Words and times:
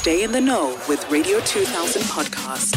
Stay 0.00 0.24
in 0.24 0.32
the 0.32 0.40
know 0.40 0.80
with 0.88 1.06
Radio 1.10 1.40
2000 1.40 2.00
podcast. 2.04 2.74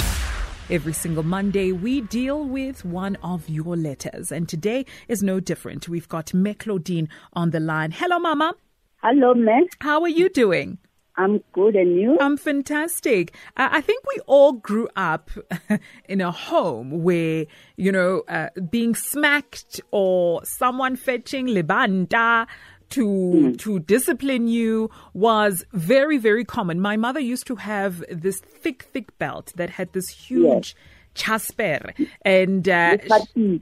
Every 0.70 0.92
single 0.92 1.24
Monday, 1.24 1.72
we 1.72 2.02
deal 2.02 2.44
with 2.44 2.84
one 2.84 3.16
of 3.24 3.48
your 3.48 3.78
letters, 3.78 4.30
and 4.30 4.50
today 4.50 4.86
is 5.08 5.24
no 5.24 5.40
different. 5.40 5.88
We've 5.88 6.10
got 6.10 6.34
Mme 6.34 6.52
Claudine 6.52 7.08
on 7.32 7.52
the 7.52 7.62
line. 7.62 7.92
Hello, 7.92 8.20
Mama. 8.20 8.56
Hello, 9.02 9.34
man. 9.34 9.68
How 9.80 10.02
are 10.02 10.10
you 10.10 10.28
doing? 10.28 10.80
I'm 11.16 11.42
good, 11.54 11.76
and 11.76 11.96
you? 11.96 12.18
I'm 12.20 12.36
fantastic. 12.36 13.34
Uh, 13.56 13.70
I 13.72 13.80
think 13.80 14.04
we 14.14 14.20
all 14.26 14.54
grew 14.54 14.90
up 14.98 15.30
in 16.10 16.20
a 16.20 16.32
home 16.32 17.04
where, 17.04 17.46
you 17.78 17.92
know, 17.92 18.24
uh, 18.28 18.50
being 18.70 18.96
smacked 18.96 19.80
or 19.92 20.44
someone 20.44 20.98
fetching 20.98 21.48
libanda 21.48 22.48
to 22.94 23.06
mm. 23.06 23.60
to 23.60 23.80
discipline 23.80 24.48
you 24.48 24.90
was 25.14 25.66
very 25.74 26.18
very 26.18 26.46
common. 26.46 26.80
My 26.80 26.98
mother 26.98 27.20
used 27.20 27.48
to 27.48 27.56
have 27.56 28.04
this 28.10 28.40
thick 28.40 28.84
thick 28.84 29.18
belt 29.18 29.52
that 29.56 29.70
had 29.72 29.94
this 29.94 30.10
huge 30.10 30.76
yes. 30.76 30.76
chasper 31.14 31.94
and 32.24 32.68
uh, 32.70 32.98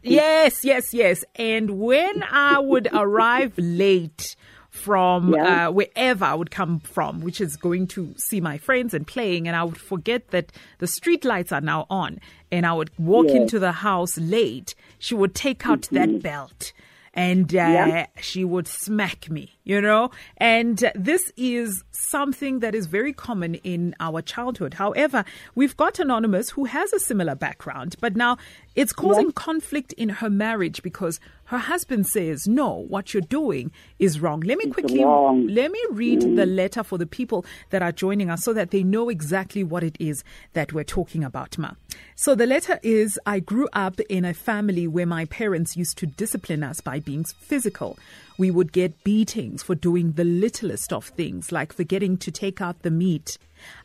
yes 0.04 0.64
yes 0.64 0.94
yes 0.94 1.24
and 1.36 1.72
when 1.72 2.24
I 2.30 2.60
would 2.60 2.88
arrive 2.92 3.54
late 3.58 4.36
from 4.70 5.34
yeah. 5.34 5.68
uh, 5.68 5.72
wherever 5.72 6.24
I 6.24 6.34
would 6.34 6.50
come 6.50 6.80
from, 6.80 7.20
which 7.20 7.42
is 7.42 7.58
going 7.58 7.88
to 7.88 8.14
see 8.16 8.40
my 8.40 8.58
friends 8.58 8.94
and 8.94 9.06
playing, 9.06 9.46
and 9.46 9.56
I 9.56 9.66
would 9.66 9.78
forget 9.78 10.30
that 10.30 10.54
the 10.80 10.88
street 10.88 11.26
lights 11.26 11.52
are 11.52 11.60
now 11.60 11.86
on, 11.90 12.22
and 12.54 12.66
I 12.66 12.72
would 12.72 12.90
walk 12.98 13.28
yes. 13.28 13.36
into 13.36 13.60
the 13.60 13.74
house 13.74 14.18
late. 14.18 14.74
She 14.98 15.14
would 15.14 15.36
take 15.36 15.68
out 15.68 15.82
mm-hmm. 15.82 15.96
that 15.96 16.24
belt 16.24 16.72
and 17.14 17.54
uh, 17.54 17.58
yeah. 17.58 18.06
she 18.22 18.46
would 18.46 18.68
smack 18.68 19.30
me, 19.30 19.58
you 19.64 19.82
know? 19.82 20.12
And 20.38 20.92
this 20.96 21.32
is 21.36 21.84
something 21.92 22.60
that 22.60 22.74
is 22.74 22.86
very 22.86 23.12
common 23.12 23.56
in 23.56 23.96
our 24.00 24.22
childhood. 24.22 24.76
However, 24.76 25.26
we've 25.56 25.76
got 25.76 26.00
Anonymous 26.00 26.52
who 26.52 26.66
has 26.66 26.94
a 26.94 27.00
similar 27.00 27.36
background, 27.36 27.96
but 28.00 28.16
now 28.16 28.38
it's 28.76 28.94
causing 28.94 29.28
yeah. 29.28 29.34
conflict 29.36 29.92
in 29.94 30.10
her 30.10 30.30
marriage 30.30 30.82
because 30.84 31.20
her 31.52 31.58
husband 31.58 32.08
says, 32.08 32.48
No, 32.48 32.86
what 32.88 33.14
you're 33.14 33.20
doing 33.20 33.72
is 34.00 34.22
wrong. 34.22 34.40
Let 34.40 34.58
me 34.58 34.64
it's 34.64 34.74
quickly 34.74 35.04
wrong. 35.04 35.48
let 35.48 35.70
me 35.70 35.84
read 35.92 36.22
mm. 36.22 36.38
the 36.38 36.46
letter 36.46 36.82
for 36.82 36.98
the 36.98 37.06
people 37.06 37.46
that 37.72 37.82
are 37.82 37.92
joining 37.92 38.30
us 38.30 38.46
so 38.46 38.54
that 38.54 38.72
they 38.72 38.84
know 38.84 39.10
exactly 39.10 39.62
what 39.62 39.84
it 39.84 39.98
is 40.00 40.24
that 40.54 40.72
we're 40.72 40.86
talking 40.86 41.26
about, 41.26 41.58
Ma. 41.58 41.72
So 42.16 42.36
the 42.36 42.46
letter 42.46 42.80
is 42.84 43.20
I 43.26 43.42
grew 43.42 43.68
up 43.74 44.00
in 44.00 44.24
a 44.24 44.34
family 44.34 44.88
where 44.88 45.06
my 45.06 45.26
parents 45.26 45.76
used 45.76 45.98
to 45.98 46.06
discipline 46.06 46.64
us 46.64 46.80
by 46.80 47.02
being 47.02 47.26
physical. 47.26 48.00
We 48.38 48.50
would 48.50 48.72
get 48.72 49.04
beatings 49.04 49.62
for 49.62 49.76
doing 49.76 50.14
the 50.14 50.24
littlest 50.24 50.94
of 50.94 51.08
things, 51.08 51.52
like 51.52 51.74
forgetting 51.74 52.16
to 52.20 52.32
take 52.32 52.62
out 52.62 52.82
the 52.82 52.92
meat 52.92 53.38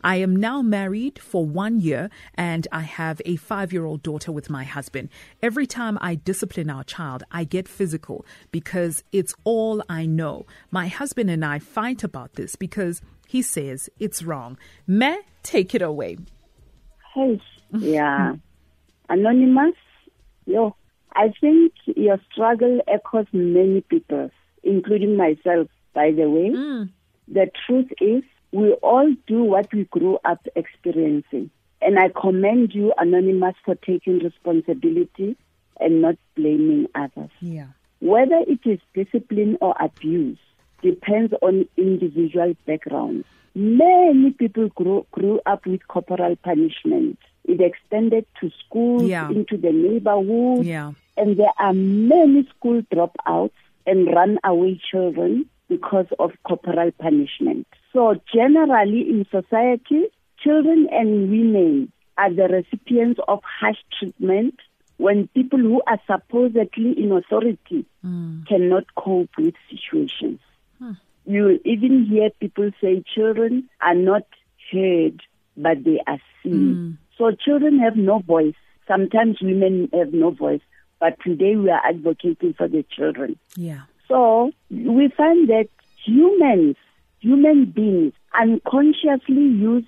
I 0.03 0.17
am 0.17 0.35
now 0.37 0.63
married 0.63 1.19
for 1.19 1.45
one 1.45 1.81
year 1.81 2.11
and 2.35 2.67
I 2.73 2.83
have 2.83 3.21
a 3.25 3.37
five 3.37 3.73
year 3.73 3.85
old 3.85 4.03
daughter 4.03 4.33
with 4.33 4.51
my 4.51 4.65
husband. 4.65 5.09
Every 5.43 5.67
time 5.67 5.99
I 6.01 6.15
discipline 6.15 6.71
our 6.71 6.85
child, 6.85 7.23
I 7.31 7.45
get 7.45 7.69
physical 7.69 8.25
because 8.51 9.03
it's 9.13 9.35
all 9.45 9.83
I 9.89 10.07
know. 10.07 10.47
My 10.71 10.89
husband 10.89 11.31
and 11.31 11.45
I 11.45 11.59
fight 11.59 12.05
about 12.05 12.35
this 12.35 12.57
because 12.57 13.03
he 13.27 13.43
says 13.43 13.91
it's 13.99 14.23
wrong. 14.23 14.59
Me, 14.87 15.19
take 15.43 15.75
it 15.75 15.83
away. 15.83 16.19
Hey, 17.15 17.41
yeah. 17.79 18.35
Anonymous, 19.09 19.75
yo, 20.47 20.75
I 21.15 21.33
think 21.41 21.73
your 21.87 22.19
struggle 22.31 22.81
echoes 22.87 23.27
many 23.33 23.81
people, 23.81 24.31
including 24.63 25.17
myself, 25.17 25.69
by 25.95 26.11
the 26.11 26.29
way. 26.29 26.51
Mm. 26.51 26.91
The 27.29 27.51
truth 27.67 27.89
is, 28.01 28.23
we 28.57 28.73
all 28.83 29.13
do 29.27 29.43
what 29.43 29.71
we 29.71 29.85
grew 29.85 30.19
up 30.25 30.47
experiencing. 30.57 31.51
And 31.83 31.99
I 31.99 32.09
commend 32.09 32.75
you, 32.75 32.95
Anonymous, 32.97 33.55
for 33.67 33.75
taking 33.75 34.19
responsibility 34.21 35.37
and 35.79 36.01
not 36.01 36.17
blaming 36.37 36.87
others. 36.95 37.29
Yeah. 37.41 37.67
Whether 38.01 38.39
it 38.47 38.61
is 38.65 38.79
discipline 38.95 39.59
or 39.61 39.75
abuse 39.79 40.39
depends 40.83 41.35
on 41.43 41.69
individual 41.77 42.55
backgrounds. 42.67 43.27
Many 43.55 44.31
people 44.31 44.69
grew, 44.69 45.07
grew 45.13 45.41
up 45.45 45.67
with 45.67 45.87
corporal 45.87 46.37
punishment. 46.37 47.19
It 47.45 47.61
extended 47.61 48.25
to 48.41 48.51
school, 48.65 49.03
yeah. 49.03 49.29
into 49.29 49.59
the 49.59 49.71
neighborhood. 49.71 50.65
Yeah. 50.65 50.93
And 51.19 51.37
there 51.37 51.53
are 51.59 51.75
many 51.75 52.49
school 52.57 52.81
dropouts 52.91 53.53
and 53.87 54.07
runaway 54.07 54.81
children 54.91 55.45
because 55.69 56.07
of 56.19 56.33
corporal 56.47 56.91
punishment. 56.93 57.67
So 57.97 58.15
generally 58.31 59.09
in 59.09 59.27
society, 59.31 60.09
children 60.45 60.87
and 60.93 61.31
women 61.31 61.91
are 62.19 62.31
the 62.31 62.47
recipients 62.47 63.19
of 63.27 63.41
harsh 63.43 63.79
treatment 63.99 64.57
when 64.99 65.29
people 65.29 65.59
who 65.59 65.81
are 65.87 65.99
supposedly 66.07 66.93
in 67.03 67.11
authority 67.11 67.87
mm. 68.05 68.47
cannot 68.47 68.85
cope 68.97 69.31
with 69.39 69.55
situations. 69.71 70.41
Huh. 70.79 70.93
You 71.25 71.59
even 71.65 72.05
hear 72.05 72.29
people 72.39 72.71
say 72.83 73.03
children 73.15 73.71
are 73.81 73.95
not 73.95 74.27
heard, 74.71 75.23
but 75.57 75.83
they 75.83 75.99
are 76.07 76.21
seen. 76.43 76.53
Mm. 76.53 76.99
So 77.17 77.31
children 77.31 77.79
have 77.79 77.97
no 77.97 78.19
voice. 78.19 78.57
Sometimes 78.87 79.41
women 79.41 79.89
have 79.95 80.13
no 80.13 80.33
voice, 80.33 80.61
but 81.01 81.19
today 81.25 81.57
we 81.57 81.71
are 81.71 81.81
advocating 81.83 82.53
for 82.53 82.69
the 82.69 82.85
children. 82.95 83.39
Yeah. 83.57 83.85
So 84.07 84.53
we 84.69 85.09
find 85.17 85.49
that 85.49 85.71
humans 86.05 86.77
human 87.21 87.67
beings 87.67 88.13
unconsciously 88.39 89.43
use 89.43 89.85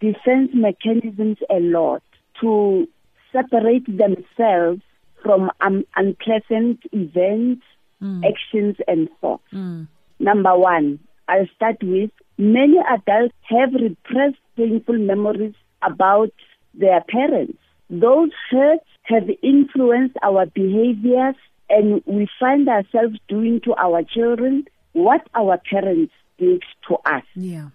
defense 0.00 0.50
mechanisms 0.54 1.38
a 1.50 1.60
lot 1.60 2.02
to 2.40 2.88
separate 3.32 3.86
themselves 3.86 4.82
from 5.22 5.50
um, 5.60 5.84
unpleasant 5.96 6.80
events, 6.92 7.62
mm. 8.02 8.22
actions, 8.24 8.76
and 8.86 9.08
thoughts. 9.20 9.42
Mm. 9.52 9.88
Number 10.18 10.56
one, 10.56 11.00
I'll 11.28 11.48
start 11.56 11.76
with 11.82 12.10
many 12.36 12.78
adults 12.78 13.34
have 13.42 13.72
repressed 13.72 14.38
painful 14.56 14.98
memories 14.98 15.54
about 15.82 16.30
their 16.74 17.02
parents. 17.08 17.58
Those 17.90 18.30
hurts 18.50 18.86
have 19.04 19.28
influenced 19.42 20.16
our 20.22 20.46
behaviors, 20.46 21.36
and 21.68 22.02
we 22.06 22.28
find 22.38 22.68
ourselves 22.68 23.18
doing 23.28 23.60
to 23.64 23.74
our 23.74 24.02
children 24.02 24.66
what 24.92 25.26
our 25.34 25.58
parents 25.70 26.12
speaks 26.38 26.66
to 26.88 26.96
us. 27.04 27.24
Yeah. 27.34 27.68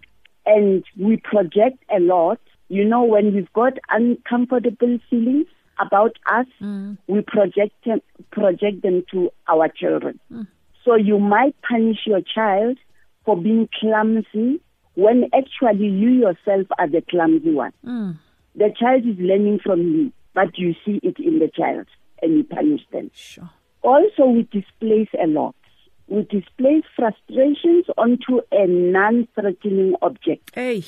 And 0.46 0.84
we 0.98 1.18
project 1.18 1.84
a 1.96 2.00
lot. 2.00 2.40
You 2.70 2.86
know, 2.86 3.04
when 3.04 3.34
we've 3.34 3.52
got 3.54 3.74
uncomfortable 3.90 4.98
feelings 5.10 5.48
about 5.80 6.18
us, 6.32 6.48
mm. 6.62 6.98
we 7.08 7.22
project 7.22 7.74
them, 7.86 8.02
project 8.32 8.82
them 8.82 9.04
to 9.12 9.32
our 9.48 9.68
children. 9.70 10.20
Mm. 10.32 10.48
So 10.84 10.96
you 10.96 11.20
might 11.20 11.56
punish 11.62 12.00
your 12.06 12.22
child 12.22 12.78
for 13.26 13.38
being 13.38 13.70
clumsy 13.80 14.60
when 14.96 15.30
actually 15.34 15.88
you 15.88 16.10
yourself 16.10 16.68
are 16.78 16.88
the 16.88 17.02
clumsy 17.10 17.52
one. 17.52 17.74
Mm. 17.86 18.18
The 18.56 18.74
child 18.78 19.06
is 19.06 19.18
learning 19.18 19.60
from 19.64 19.82
you, 19.82 20.14
but 20.34 20.58
you 20.58 20.76
see 20.86 21.00
it 21.04 21.18
in 21.20 21.40
the 21.40 21.50
child 21.56 21.88
and 22.22 22.38
you 22.38 22.44
punish 22.44 22.82
them. 22.92 23.10
Sure. 23.14 23.50
Also, 23.82 24.26
we 24.26 24.44
displace 24.44 25.10
a 25.22 25.28
lot 25.28 25.56
we 26.14 26.22
displace 26.26 26.84
frustrations 26.96 27.86
onto 27.98 28.42
a 28.52 28.68
non-threatening 28.68 29.96
object. 30.04 30.52
Hey. 30.54 30.84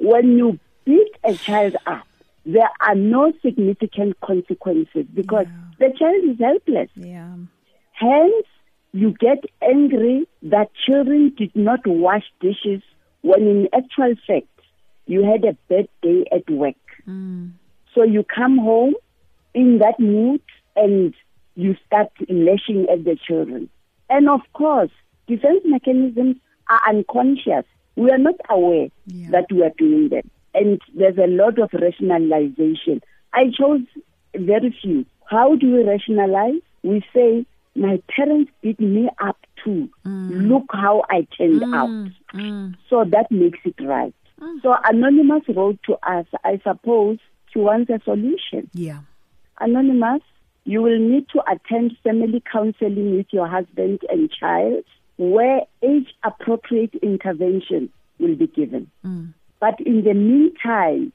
When 0.00 0.36
you 0.36 0.58
beat 0.84 1.12
a 1.22 1.36
child 1.36 1.76
up, 1.86 2.08
there 2.44 2.68
are 2.80 2.96
no 2.96 3.32
significant 3.40 4.20
consequences 4.20 5.06
because 5.14 5.46
yeah. 5.46 5.88
the 5.88 5.96
child 5.96 6.24
is 6.24 6.38
helpless. 6.40 6.90
Yeah. 6.96 7.36
Hence, 7.92 8.46
you 8.92 9.12
get 9.12 9.44
angry 9.62 10.26
that 10.42 10.70
children 10.74 11.32
did 11.38 11.54
not 11.54 11.86
wash 11.86 12.24
dishes 12.40 12.82
when 13.22 13.42
in 13.42 13.68
actual 13.72 14.16
fact 14.26 14.48
you 15.06 15.22
had 15.22 15.44
a 15.44 15.56
bad 15.68 15.88
day 16.02 16.24
at 16.32 16.50
work. 16.50 16.74
Mm. 17.06 17.52
So 17.94 18.02
you 18.02 18.24
come 18.24 18.58
home 18.58 18.94
in 19.54 19.78
that 19.78 20.00
mood 20.00 20.42
and 20.74 21.14
you 21.54 21.76
start 21.86 22.08
lashing 22.28 22.88
at 22.90 23.04
the 23.04 23.16
children. 23.24 23.70
And 24.10 24.28
of 24.28 24.40
course, 24.52 24.90
defense 25.26 25.62
mechanisms 25.64 26.36
are 26.68 26.80
unconscious. 26.88 27.64
We 27.96 28.10
are 28.10 28.18
not 28.18 28.36
aware 28.48 28.88
yeah. 29.06 29.30
that 29.30 29.46
we 29.50 29.62
are 29.62 29.72
doing 29.78 30.08
them. 30.08 30.30
And 30.54 30.80
there's 30.94 31.18
a 31.18 31.26
lot 31.26 31.58
of 31.58 31.70
rationalization. 31.72 33.02
I 33.32 33.50
chose 33.58 33.82
very 34.36 34.76
few. 34.82 35.04
How 35.26 35.56
do 35.56 35.72
we 35.72 35.82
rationalize? 35.82 36.60
We 36.82 37.04
say, 37.14 37.46
my 37.74 38.00
parents 38.08 38.52
beat 38.62 38.78
me 38.78 39.08
up 39.20 39.36
too. 39.64 39.88
Mm. 40.06 40.48
Look 40.48 40.64
how 40.70 41.02
I 41.08 41.26
turned 41.36 41.62
mm. 41.62 41.74
out. 41.74 42.12
Mm. 42.34 42.76
So 42.88 43.04
that 43.04 43.30
makes 43.30 43.58
it 43.64 43.74
right. 43.80 44.14
Mm. 44.40 44.62
So 44.62 44.76
Anonymous 44.84 45.42
wrote 45.48 45.78
to 45.86 45.94
us, 46.08 46.26
I 46.44 46.60
suppose 46.62 47.18
she 47.52 47.58
wants 47.58 47.90
a 47.90 48.00
solution. 48.04 48.70
Yeah. 48.74 49.00
Anonymous, 49.58 50.22
you 50.64 50.82
will 50.82 50.98
need 50.98 51.26
to 51.30 51.42
attend 51.50 51.96
family 52.02 52.42
counseling 52.50 53.16
with 53.16 53.26
your 53.30 53.46
husband 53.46 54.00
and 54.08 54.30
child 54.30 54.84
where 55.16 55.60
age 55.82 56.08
appropriate 56.24 56.94
intervention 57.02 57.88
will 58.18 58.34
be 58.34 58.46
given. 58.46 58.90
Mm. 59.04 59.34
But 59.60 59.80
in 59.80 60.04
the 60.04 60.14
meantime, 60.14 61.12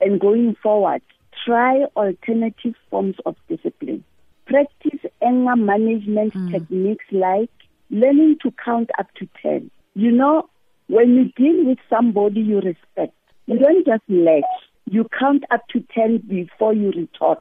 and 0.00 0.20
going 0.20 0.56
forward, 0.62 1.02
try 1.44 1.84
alternative 1.96 2.74
forms 2.90 3.16
of 3.26 3.36
discipline. 3.48 4.04
Practice 4.46 5.00
anger 5.22 5.56
management 5.56 6.34
Mm. 6.34 6.50
techniques 6.52 7.04
like 7.10 7.50
learning 7.90 8.36
to 8.42 8.52
count 8.64 8.90
up 8.98 9.12
to 9.14 9.28
10. 9.42 9.70
You 9.94 10.12
know, 10.12 10.48
when 10.88 11.14
you 11.14 11.24
deal 11.36 11.64
with 11.64 11.78
somebody 11.88 12.40
you 12.40 12.60
respect, 12.60 13.14
you 13.46 13.58
don't 13.58 13.84
just 13.86 14.02
let, 14.08 14.44
You 14.86 15.06
count 15.18 15.44
up 15.50 15.60
to 15.68 15.80
10 15.94 16.18
before 16.26 16.74
you 16.74 16.90
retort 16.90 17.38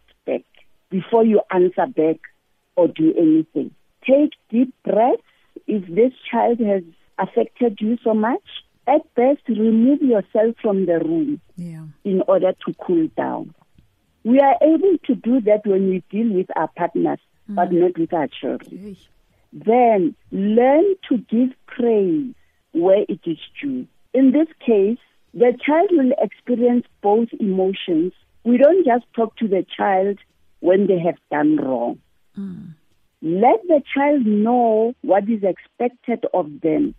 before 0.89 1.25
you 1.25 1.41
answer 1.51 1.85
back 1.87 2.17
or 2.75 2.87
do 2.87 3.13
anything. 3.17 3.71
Take 4.05 4.31
deep 4.49 4.73
breaths. 4.83 5.23
If 5.67 5.87
this 5.87 6.13
child 6.31 6.59
has 6.59 6.83
affected 7.17 7.79
you 7.81 7.97
so 8.03 8.13
much, 8.13 8.41
at 8.87 9.13
best, 9.13 9.41
remove 9.47 10.01
yourself 10.01 10.55
from 10.61 10.85
the 10.85 10.99
room 10.99 11.41
Yeah. 11.55 11.83
in 12.03 12.23
order 12.27 12.53
to 12.65 12.73
cool 12.85 13.07
down. 13.15 13.53
We 14.23 14.39
are 14.39 14.55
able 14.61 14.97
to 15.05 15.15
do 15.15 15.41
that 15.41 15.65
when 15.65 15.89
we 15.89 16.03
deal 16.09 16.33
with 16.33 16.47
our 16.55 16.69
partners, 16.69 17.19
mm. 17.49 17.55
but 17.55 17.71
not 17.71 17.97
with 17.97 18.13
our 18.13 18.27
children. 18.27 18.77
Hey. 18.77 18.97
Then 19.53 20.15
learn 20.31 20.95
to 21.09 21.17
give 21.17 21.49
praise 21.67 22.33
where 22.71 23.05
it 23.07 23.19
is 23.25 23.39
due. 23.61 23.87
In 24.13 24.31
this 24.31 24.47
case, 24.65 24.97
the 25.33 25.55
child 25.65 25.89
will 25.91 26.11
experience 26.19 26.85
both 27.01 27.29
emotions. 27.39 28.13
We 28.43 28.57
don't 28.57 28.85
just 28.85 29.05
talk 29.13 29.35
to 29.37 29.47
the 29.47 29.65
child 29.77 30.17
when 30.59 30.87
they 30.87 30.99
have 30.99 31.17
done 31.31 31.57
wrong. 31.57 31.99
Let 33.21 33.61
the 33.67 33.81
child 33.93 34.25
know 34.25 34.93
what 35.01 35.29
is 35.29 35.43
expected 35.43 36.25
of 36.33 36.61
them 36.61 36.95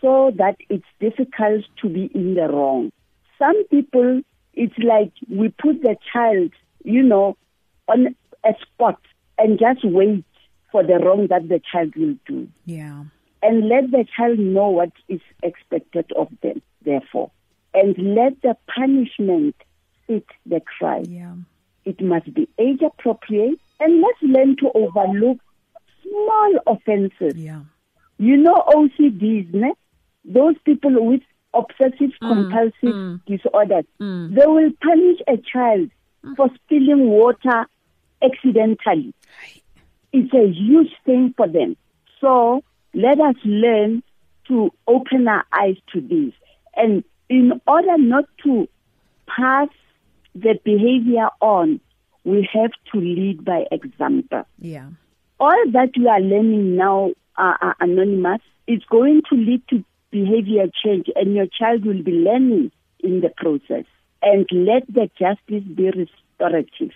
so 0.00 0.32
that 0.36 0.56
it's 0.70 0.86
difficult 0.98 1.64
to 1.82 1.88
be 1.88 2.06
in 2.14 2.34
the 2.34 2.48
wrong. 2.48 2.90
Some 3.38 3.64
people, 3.68 4.22
it's 4.54 4.78
like 4.78 5.12
we 5.28 5.50
put 5.50 5.82
the 5.82 5.96
child, 6.12 6.52
you 6.84 7.02
know, 7.02 7.36
on 7.86 8.14
a 8.44 8.54
spot 8.62 8.98
and 9.38 9.58
just 9.58 9.84
wait 9.84 10.24
for 10.70 10.82
the 10.82 10.98
wrong 10.98 11.26
that 11.28 11.48
the 11.48 11.60
child 11.70 11.94
will 11.96 12.16
do. 12.26 12.48
Yeah. 12.64 13.04
And 13.42 13.68
let 13.68 13.90
the 13.90 14.06
child 14.16 14.38
know 14.38 14.68
what 14.68 14.92
is 15.08 15.20
expected 15.42 16.10
of 16.16 16.28
them, 16.42 16.62
therefore. 16.82 17.30
And 17.74 18.14
let 18.14 18.40
the 18.42 18.56
punishment 18.74 19.56
fit 20.06 20.26
the 20.46 20.60
crime. 20.60 21.04
Yeah. 21.06 21.34
It 21.84 22.00
must 22.00 22.32
be 22.32 22.48
age 22.58 22.80
appropriate 22.82 23.58
and 23.80 24.00
let's 24.00 24.22
learn 24.22 24.56
to 24.56 24.70
overlook 24.74 25.38
small 26.02 26.52
offenses. 26.66 27.36
Yeah. 27.36 27.62
You 28.18 28.36
know 28.36 28.62
OCDs, 28.68 29.52
ne? 29.52 29.72
Those 30.24 30.54
people 30.64 30.92
with 31.04 31.22
obsessive 31.54 32.12
mm, 32.22 32.28
compulsive 32.28 32.72
mm. 32.82 33.20
disorders, 33.26 33.84
mm. 34.00 34.34
they 34.34 34.46
will 34.46 34.70
punish 34.80 35.20
a 35.26 35.36
child 35.38 35.90
for 36.36 36.48
spilling 36.54 37.08
water 37.08 37.66
accidentally. 38.22 39.12
It's 40.12 40.32
a 40.32 40.46
huge 40.46 40.92
thing 41.04 41.34
for 41.36 41.48
them. 41.48 41.76
So 42.20 42.62
let 42.94 43.18
us 43.20 43.34
learn 43.44 44.02
to 44.48 44.70
open 44.86 45.26
our 45.26 45.44
eyes 45.52 45.76
to 45.92 46.00
this. 46.00 46.32
And 46.76 47.04
in 47.28 47.60
order 47.66 47.98
not 47.98 48.26
to 48.44 48.68
pass 49.26 49.68
the 50.34 50.58
behavior 50.64 51.28
on, 51.40 51.80
we 52.24 52.48
have 52.52 52.70
to 52.92 53.00
lead 53.00 53.44
by 53.44 53.66
example 53.70 54.44
Yeah. 54.58 54.88
all 55.40 55.64
that 55.72 55.96
you 55.96 56.08
are 56.08 56.20
learning 56.20 56.76
now, 56.76 57.12
are, 57.36 57.58
uh, 57.60 57.74
anonymous, 57.80 58.40
It's 58.68 58.84
going 58.84 59.22
to 59.28 59.34
lead 59.34 59.62
to 59.70 59.84
behavior 60.12 60.66
change, 60.84 61.06
and 61.16 61.34
your 61.34 61.46
child 61.46 61.84
will 61.84 62.02
be 62.02 62.12
learning 62.12 62.70
in 63.00 63.20
the 63.20 63.30
process. 63.36 63.84
And 64.22 64.46
let 64.52 64.86
the 64.86 65.10
justice 65.18 65.64
be 65.64 65.90
restorative. 65.90 66.94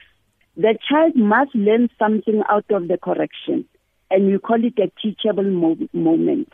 The 0.57 0.79
child 0.89 1.17
must 1.17 1.53
learn 1.57 1.91
something 1.99 2.43
out 2.49 2.67
of 2.71 2.87
the 2.87 2.99
correction, 2.99 3.65
and 4.13 4.27
we 4.31 4.39
call 4.39 4.65
it 4.65 4.79
a 4.79 4.93
teachable 5.03 5.43
mo- 5.51 5.89
moment. 5.93 6.51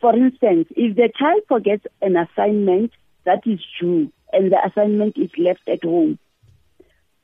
For 0.00 0.14
instance, 0.16 0.66
if 0.76 0.96
the 0.96 1.08
child 1.16 1.42
forgets 1.48 1.86
an 2.02 2.16
assignment 2.16 2.90
that 3.24 3.46
is 3.46 3.60
due 3.80 4.10
and 4.32 4.52
the 4.52 4.58
assignment 4.64 5.16
is 5.16 5.30
left 5.38 5.68
at 5.68 5.84
home, 5.84 6.18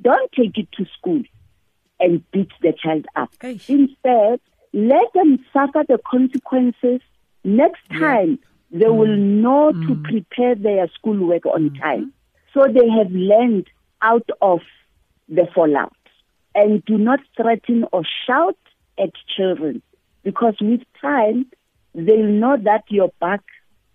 don't 0.00 0.30
take 0.32 0.58
it 0.58 0.70
to 0.72 0.86
school 0.98 1.22
and 2.00 2.28
beat 2.32 2.50
the 2.60 2.72
child 2.72 3.06
up. 3.14 3.30
Hey. 3.40 3.60
Instead, 3.68 4.40
let 4.72 5.12
them 5.14 5.44
suffer 5.52 5.84
the 5.88 5.98
consequences. 6.10 7.00
Next 7.44 7.82
time, 7.90 8.38
they 8.70 8.86
mm. 8.86 8.96
will 8.96 9.16
know 9.16 9.72
to 9.72 9.94
mm. 9.94 10.04
prepare 10.04 10.54
their 10.54 10.88
schoolwork 10.94 11.46
on 11.46 11.70
mm-hmm. 11.70 11.82
time. 11.82 12.12
So 12.54 12.66
they 12.66 12.88
have 12.88 13.10
learned 13.10 13.68
out 14.00 14.28
of 14.40 14.60
the 15.28 15.46
fallout. 15.54 15.96
And 16.54 16.84
do 16.84 16.98
not 16.98 17.20
threaten 17.36 17.86
or 17.92 18.02
shout 18.26 18.58
at 18.98 19.10
children 19.36 19.82
because 20.22 20.54
with 20.60 20.82
time, 21.00 21.46
they'll 21.94 22.26
know 22.26 22.56
that 22.62 22.84
your 22.88 23.10
bark 23.20 23.44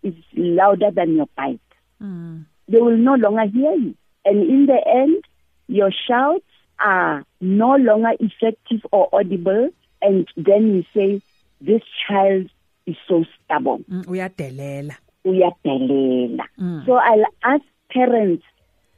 is 0.01 0.15
louder 0.36 0.92
than 0.92 1.15
your 1.15 1.27
bite. 1.36 1.59
Mm. 2.01 2.45
They 2.68 2.80
will 2.81 2.98
no 2.98 3.16
longer 3.16 3.46
hear 3.46 3.74
you. 3.74 3.96
And 4.25 4.42
in 4.50 4.66
the 4.66 4.80
end, 4.86 5.24
your 5.68 5.92
shouts 6.08 6.44
are 6.80 7.24
no 7.42 7.75
longer 7.75 8.12
effective 8.19 8.81
or 8.92 9.10
audible. 9.14 9.69
And 10.02 10.28
then 10.36 10.68
you 10.75 10.84
say, 10.94 11.22
this 11.62 11.81
child 12.08 12.50
is 12.86 12.96
so 13.08 13.24
stubborn. 13.46 13.84
Mm, 13.90 14.06
uyadelela. 14.06 14.96
Uyadelela. 15.25 16.44
So 16.86 16.94
I'll 16.94 17.25
ask 17.44 17.64
parents, 17.92 18.44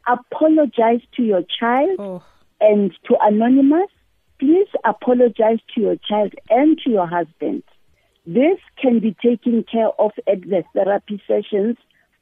apologize 0.08 1.02
to 1.16 1.24
your 1.24 1.44
child 1.60 1.96
Oh. 2.00 2.24
and 2.60 2.92
to 3.08 3.18
Anonymous, 3.22 3.90
please 4.40 4.68
apologize 4.84 5.60
to 5.76 5.82
your 5.82 5.96
child 5.98 6.34
and 6.50 6.78
to 6.84 6.90
your 6.90 7.08
husband. 7.08 7.64
This 8.26 8.60
can 8.82 9.00
be 9.00 9.16
taken 9.24 9.64
care 9.64 9.90
of 10.00 10.12
at 10.28 10.42
the 10.42 10.64
therapy 10.74 11.22
sessions, 11.28 11.78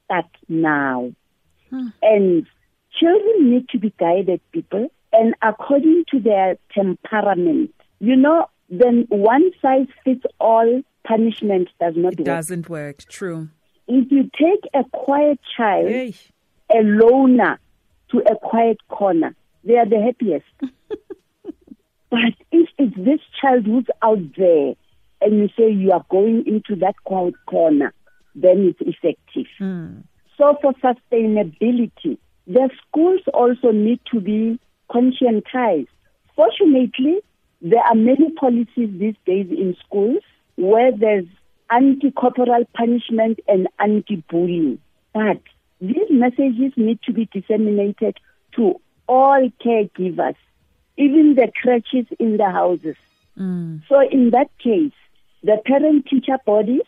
but 0.07 0.25
now. 0.47 1.11
Mm. 1.71 1.93
And 2.01 2.45
children 2.99 3.51
need 3.51 3.69
to 3.69 3.79
be 3.79 3.93
guided, 3.99 4.41
people, 4.51 4.91
and 5.13 5.33
according 5.41 6.05
to 6.11 6.19
their 6.19 6.57
temperament. 6.73 7.73
You 7.99 8.15
know, 8.15 8.47
then 8.69 9.05
one 9.09 9.51
size 9.61 9.87
fits 10.03 10.23
all 10.39 10.81
punishment 11.05 11.69
does 11.79 11.93
not 11.95 12.13
It 12.13 12.19
work. 12.19 12.25
doesn't 12.25 12.69
work. 12.69 12.97
True. 13.09 13.49
If 13.87 14.11
you 14.11 14.23
take 14.37 14.63
a 14.73 14.83
quiet 14.91 15.39
child, 15.55 15.87
Hey. 15.89 16.13
a 16.69 16.81
loner 16.83 17.59
to 18.11 18.17
a 18.19 18.35
quiet 18.35 18.77
corner, 18.89 19.33
they 19.63 19.77
are 19.77 19.85
the 19.85 20.01
happiest. 20.01 20.45
but 22.09 22.33
if 22.51 22.69
it's 22.77 22.95
this 22.97 23.19
child 23.41 23.65
who's 23.65 23.87
out 24.01 24.19
there 24.37 24.73
and 25.21 25.37
you 25.39 25.49
say 25.57 25.69
you 25.71 25.91
are 25.91 26.05
going 26.09 26.45
into 26.45 26.75
that 26.81 26.95
quiet 27.03 27.33
corner, 27.47 27.93
then 28.35 28.59
it's 28.69 28.79
effective. 28.81 29.47
Hmm. 29.57 29.99
So 30.37 30.57
for 30.61 30.73
sustainability, 30.73 32.17
the 32.45 32.69
schools 32.87 33.21
also 33.33 33.71
need 33.71 33.99
to 34.11 34.21
be 34.21 34.59
conscientized. 34.89 35.87
Fortunately, 36.35 37.19
there 37.61 37.83
are 37.83 37.95
many 37.95 38.31
policies 38.31 38.89
these 38.99 39.15
days 39.25 39.47
in 39.49 39.75
schools 39.85 40.21
where 40.55 40.91
there's 40.91 41.25
anti-corporal 41.69 42.65
punishment 42.73 43.39
and 43.47 43.67
anti-bullying. 43.79 44.79
But 45.13 45.41
these 45.81 46.09
messages 46.09 46.73
need 46.77 46.99
to 47.03 47.13
be 47.13 47.25
disseminated 47.31 48.17
to 48.55 48.79
all 49.07 49.49
caregivers, 49.63 50.35
even 50.97 51.35
the 51.35 51.51
crutches 51.61 52.05
in 52.19 52.37
the 52.37 52.49
houses. 52.49 52.95
Mm. 53.37 53.81
So 53.89 54.07
in 54.07 54.31
that 54.31 54.49
case, 54.59 54.93
the 55.43 55.57
parent-teacher 55.65 56.37
bodies 56.45 56.81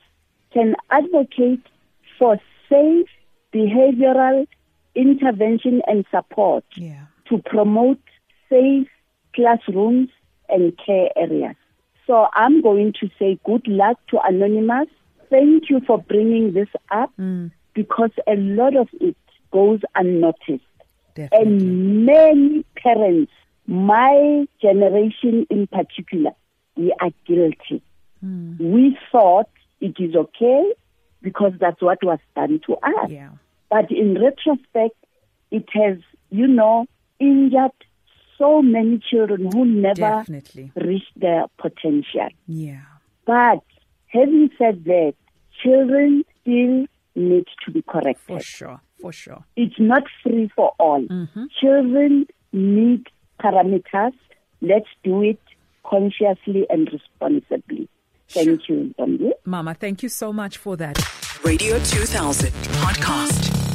can 0.54 0.76
advocate 0.90 1.64
for 2.18 2.40
safe 2.70 3.08
behavioral 3.54 4.48
intervention 4.96 5.82
and 5.88 6.06
support 6.12 6.64
Yeah. 6.76 7.06
to 7.26 7.38
promote 7.40 8.02
safe 8.50 8.88
classrooms 9.34 10.10
and 10.50 10.78
care 10.78 11.10
areas. 11.16 11.56
So 12.08 12.28
I'm 12.34 12.62
going 12.62 12.94
to 13.02 13.10
say 13.20 13.40
good 13.46 13.68
luck 13.68 13.98
to 14.08 14.20
Anonymous. 14.28 14.88
Thank 15.30 15.70
you 15.70 15.80
for 15.86 16.00
bringing 16.00 16.54
this 16.54 16.70
up 16.90 17.12
mm. 17.20 17.52
because 17.76 18.10
a 18.28 18.36
lot 18.36 18.76
of 18.76 18.90
it 19.00 19.16
goes 19.52 19.82
unnoticed. 19.96 20.64
Definitely. 21.14 21.38
And 21.38 22.06
many 22.06 22.66
parents, 22.76 23.32
my 23.68 24.48
generation 24.60 25.46
in 25.52 25.68
particular, 25.68 26.32
we 26.76 26.94
are 27.00 27.12
guilty. 27.28 27.84
Mm. 28.26 28.60
We 28.60 28.98
thought 29.12 29.50
it 29.80 29.96
is 30.00 30.16
okay 30.16 30.74
because 31.22 31.54
that's 31.60 31.82
what 31.82 32.04
was 32.04 32.20
done 32.36 32.62
to 32.68 32.74
us. 32.76 33.10
Yeah. 33.10 33.30
But 33.70 33.92
in 33.92 34.20
retrospect, 34.20 34.96
it 35.52 35.66
has, 35.74 35.98
you 36.30 36.48
know, 36.48 36.86
injured 37.20 37.72
so 38.38 38.62
many 38.62 39.00
children 39.00 39.50
who 39.52 39.66
never 39.66 40.00
Definitely. 40.00 40.72
reached 40.76 41.12
their 41.18 41.46
potential. 41.58 42.30
Yeah. 42.48 42.82
But 43.26 43.64
having 44.08 44.50
said 44.58 44.86
that, 44.86 45.14
children 45.62 46.24
still 46.42 46.86
need 47.16 47.46
to 47.66 47.72
be 47.72 47.82
corrected. 47.82 48.26
For 48.26 48.42
sure. 48.42 48.82
For 49.02 49.12
sure. 49.12 49.44
It's 49.56 49.80
not 49.80 50.04
free 50.24 50.50
for 50.56 50.74
all. 50.80 51.02
Mm-hmm. 51.02 51.46
Children 51.60 52.28
need 52.52 53.08
parameters. 53.42 54.14
Let's 54.62 54.90
do 55.04 55.22
it 55.24 55.40
consciously 55.86 56.66
and 56.70 56.90
responsibly. 56.92 57.90
Thank 58.30 58.70
you, 58.70 58.94
Ntombi. 58.98 59.32
Mama, 59.46 59.74
thank 59.74 60.04
you 60.04 60.10
so 60.10 60.32
much 60.32 60.58
for 60.58 60.78
that. 60.78 60.98
Radio 61.44 61.80
2000 61.80 62.52
podcast. 62.84 63.69